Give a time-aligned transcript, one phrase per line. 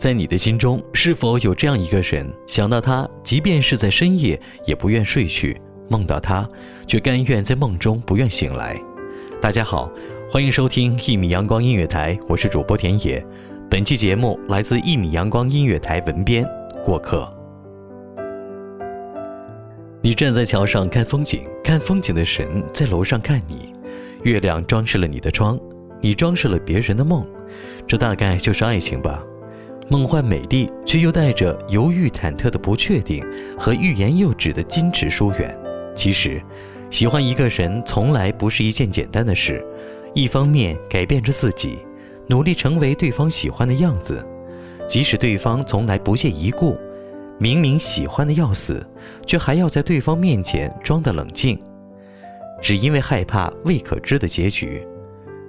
[0.00, 2.26] 在你的心中，是否有这样一个人？
[2.46, 5.54] 想到他，即便是在深夜，也不愿睡去；
[5.90, 6.48] 梦到他，
[6.86, 8.80] 却甘愿在梦中不愿醒来。
[9.42, 9.92] 大家好，
[10.30, 13.22] 欢迎收听一米阳光音乐台，我是主播田野。
[13.70, 16.48] 本期节目来自一米阳光音乐台文编
[16.82, 17.30] 过客。
[20.00, 23.74] 你站在桥上看风景，看风景的神在楼上看你。
[24.22, 25.60] 月亮装饰了你的窗，
[26.00, 27.22] 你装饰了别人的梦。
[27.86, 29.22] 这大概就是爱情吧。
[29.90, 33.26] 梦幻美丽，却又带着犹豫忐忑的不确定
[33.58, 35.58] 和欲言又止的矜持疏远。
[35.96, 36.40] 其实，
[36.90, 39.66] 喜欢一个人从来不是一件简单的事。
[40.14, 41.80] 一方面改变着自己，
[42.28, 44.24] 努力成为对方喜欢的样子，
[44.88, 46.78] 即使对方从来不屑一顾，
[47.40, 48.86] 明明喜欢的要死，
[49.26, 51.60] 却还要在对方面前装得冷静，
[52.62, 54.86] 只因为害怕未可知的结局。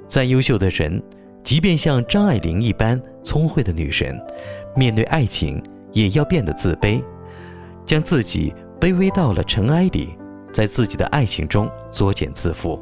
[0.07, 0.99] 再优秀的人。
[1.43, 4.19] 即便像张爱玲一般聪慧的女神，
[4.75, 7.03] 面对爱情也要变得自卑，
[7.85, 10.15] 将自己卑微到了尘埃里，
[10.53, 12.79] 在自己的爱情中作茧自缚。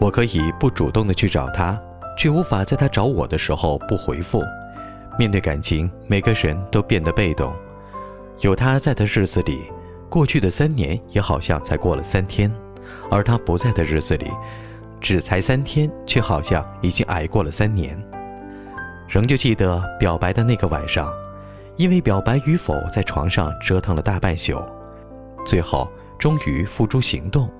[0.00, 1.80] 我可以不主动的去找他，
[2.16, 4.42] 却无法在他找我的时候不回复。
[5.18, 7.52] 面对感情，每个人都变得被动。
[8.40, 9.62] 有他在的日子里，
[10.08, 12.48] 过去的三年也好像才过了三天；
[13.10, 14.30] 而他不在的日子里，
[15.00, 17.98] 只才三天，却好像已经挨过了三年。
[19.08, 21.12] 仍旧记得表白的那个晚上，
[21.76, 24.62] 因为表白与否在床上折腾了大半宿，
[25.46, 25.88] 最后
[26.18, 27.50] 终于付诸行动。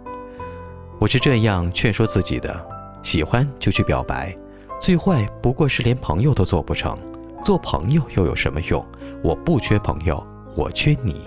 [0.98, 2.66] 我是这样劝说自己的：
[3.02, 4.34] 喜欢就去表白，
[4.80, 6.98] 最坏不过是连朋友都做不成。
[7.44, 8.84] 做朋友又有什么用？
[9.22, 10.22] 我不缺朋友，
[10.56, 11.24] 我缺你。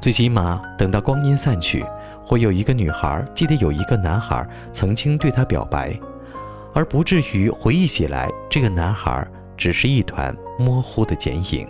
[0.00, 1.84] 最起码等到光阴散去。
[2.30, 5.98] 会有一个女孩记得有一个男孩曾经对她表白，
[6.72, 9.26] 而不至于回忆起来，这个男孩
[9.56, 11.68] 只是一团模糊的剪影。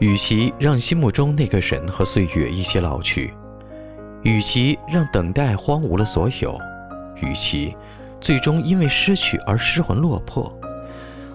[0.00, 3.32] 与其让心目中那个人和岁月一起老去，
[4.22, 6.60] 与其让等待荒芜了所有，
[7.22, 7.74] 与其
[8.20, 10.54] 最终因为失去而失魂落魄，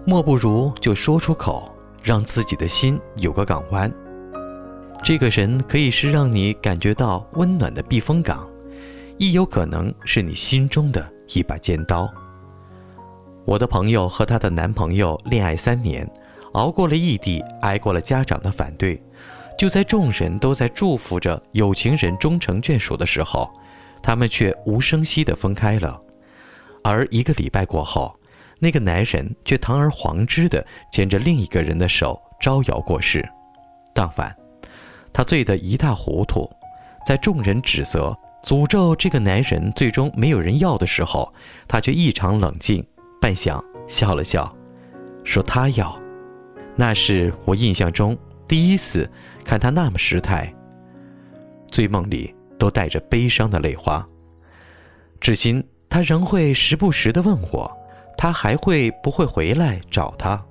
[0.06, 3.91] 莫不如就说出口，让自己的心有个港湾。
[5.02, 8.48] 这个人可以是让你感觉到温暖的避风港，
[9.18, 12.12] 亦有可能是你心中的一把尖刀。
[13.46, 16.08] 我的朋友和她的男朋友恋爱三年，
[16.52, 19.01] 熬过了异地，挨过了家长的反对，
[19.57, 23.50] 就在众人都在祝福着有情人终成眷属的时候，
[24.04, 26.00] 他们却无声息地分开了。
[26.84, 28.16] 而一个礼拜过后，
[28.60, 33.28] 那个男人却堂而皇之地牵着另一个人的手招摇过市。
[33.94, 34.38] 当晚。
[35.11, 36.50] 他醉得一塌糊涂，
[37.06, 41.33] 在众人指责、诅咒这个男人最终没有人要的时候，
[41.67, 42.85] 他却异常冷静，
[43.21, 44.56] 半晌笑了笑，
[45.23, 45.97] 说：“他要。”
[46.75, 48.17] 那是我印象中
[48.47, 49.09] 第一次
[49.44, 50.53] 看他那么失态，
[51.71, 54.07] 醉梦里都带着悲伤的泪花。
[55.19, 57.69] 至今，他仍会时不时地问我，
[58.17, 60.41] 他还会不会回来找他？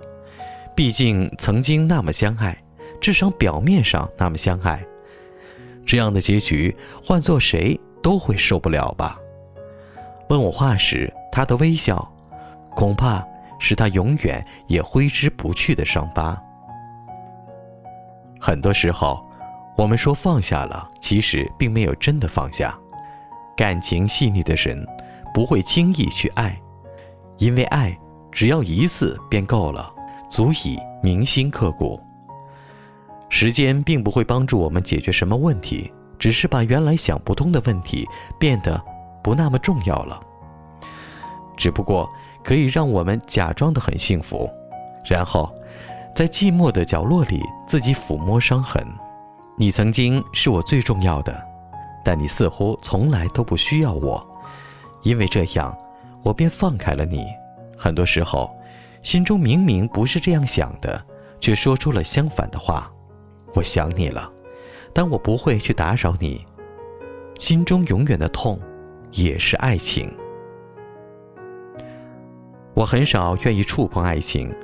[0.76, 2.62] 毕竟曾经那么相爱，
[3.00, 4.83] 至少表面上那么相爱。
[5.87, 9.19] 这样的结局，换做谁都会受不了吧？
[10.29, 12.06] 问我话时，他的微笑，
[12.75, 13.27] 恐怕
[13.59, 16.39] 是他永远也挥之不去的伤疤。
[18.39, 19.27] 很多时候，
[19.77, 22.79] 我们说放下了，其实并没有真的放下。
[23.56, 24.87] 感情细腻的人，
[25.33, 26.61] 不会轻易去爱，
[27.39, 27.97] 因为爱
[28.31, 29.91] 只要一次便够了，
[30.29, 31.99] 足以铭心刻骨。
[33.40, 38.05] 时间并不会帮助我们解决什么问题，只是把原来想不通的问题
[38.37, 38.82] 变得
[39.23, 40.20] 不那么重要了。
[41.56, 42.11] 只不过
[42.43, 44.50] 可以让我们假装的很幸福，
[45.08, 45.55] 然后
[46.17, 48.85] 在寂寞的角落里自己抚摸伤痕。
[49.56, 51.41] 你曾经是我最重要的，
[52.05, 54.20] 但你似乎从来都不需要我，
[55.05, 55.73] 因为这样，
[56.25, 57.25] 我便放开了你。
[57.76, 58.50] 很多时候，
[59.00, 61.00] 心中明明不是这样想的，
[61.38, 62.91] 却说出了相反的话。
[63.58, 64.31] 我想你了，
[64.93, 66.46] 但我不会去打扰你。
[67.34, 68.56] 心中永远的痛，
[69.10, 70.08] 也是爱情。
[72.72, 74.55] 我很少愿意触碰爱情，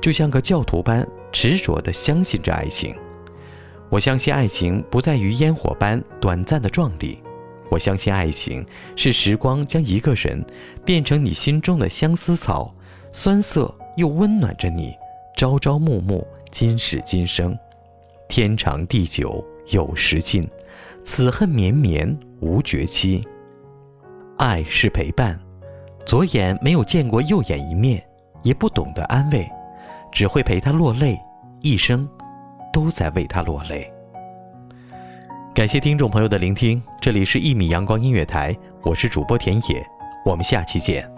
[0.00, 2.96] 就像个教徒般执着地相信着爱情。
[3.90, 7.22] 我相信爱情不在于烟火般短暂的壮丽，
[7.70, 8.66] 我相信爱情
[8.96, 10.42] 是时光将一个人
[10.86, 12.74] 变成你心中的相思草，
[13.12, 14.94] 酸涩又温暖着你，
[15.36, 17.54] 朝朝暮暮，今世今生，
[18.28, 20.46] 天长地久有时尽，
[21.02, 23.26] 此恨绵绵无绝期。
[24.36, 25.38] 爱是陪伴。
[26.04, 28.02] 左眼没有见过右眼一面，
[28.42, 29.46] 也不懂得安慰，
[30.12, 31.18] 只会陪他落泪，
[31.60, 32.08] 一生
[32.72, 33.90] 都在为他落泪。
[35.54, 39.86] 感谢听众朋友的聆听，这里是《一米阳光音乐台》，我是主播田野，
[40.24, 41.17] 我们下期见。